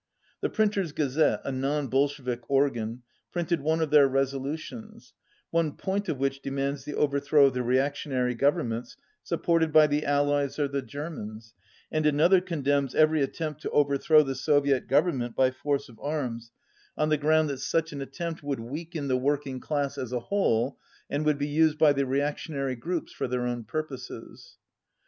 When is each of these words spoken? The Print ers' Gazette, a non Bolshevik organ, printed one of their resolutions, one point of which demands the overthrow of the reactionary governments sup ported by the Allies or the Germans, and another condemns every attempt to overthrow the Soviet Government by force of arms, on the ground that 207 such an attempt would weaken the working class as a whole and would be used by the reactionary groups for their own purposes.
The 0.41 0.49
Print 0.49 0.75
ers' 0.79 0.93
Gazette, 0.93 1.41
a 1.45 1.51
non 1.51 1.87
Bolshevik 1.87 2.49
organ, 2.49 3.03
printed 3.31 3.61
one 3.61 3.81
of 3.81 3.91
their 3.91 4.07
resolutions, 4.07 5.13
one 5.51 5.73
point 5.73 6.09
of 6.09 6.17
which 6.17 6.41
demands 6.41 6.83
the 6.85 6.95
overthrow 6.95 7.45
of 7.45 7.53
the 7.53 7.61
reactionary 7.61 8.33
governments 8.33 8.97
sup 9.21 9.43
ported 9.43 9.71
by 9.71 9.85
the 9.85 10.03
Allies 10.03 10.57
or 10.57 10.67
the 10.67 10.81
Germans, 10.81 11.53
and 11.91 12.07
another 12.07 12.41
condemns 12.41 12.95
every 12.95 13.21
attempt 13.21 13.61
to 13.61 13.69
overthrow 13.69 14.23
the 14.23 14.33
Soviet 14.33 14.87
Government 14.87 15.35
by 15.35 15.51
force 15.51 15.87
of 15.87 15.99
arms, 15.99 16.49
on 16.97 17.09
the 17.09 17.15
ground 17.17 17.47
that 17.51 17.57
207 17.59 17.59
such 17.61 17.93
an 17.93 18.01
attempt 18.01 18.41
would 18.41 18.59
weaken 18.59 19.07
the 19.07 19.17
working 19.17 19.59
class 19.59 19.99
as 19.99 20.11
a 20.11 20.19
whole 20.19 20.79
and 21.11 21.25
would 21.25 21.37
be 21.37 21.47
used 21.47 21.77
by 21.77 21.93
the 21.93 22.07
reactionary 22.07 22.75
groups 22.75 23.13
for 23.13 23.27
their 23.27 23.45
own 23.45 23.63
purposes. 23.65 24.57